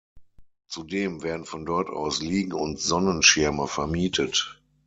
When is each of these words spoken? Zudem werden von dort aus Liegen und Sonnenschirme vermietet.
Zudem 0.67 1.21
werden 1.21 1.45
von 1.45 1.63
dort 1.63 1.91
aus 1.91 2.23
Liegen 2.23 2.53
und 2.53 2.79
Sonnenschirme 2.79 3.67
vermietet. 3.67 4.59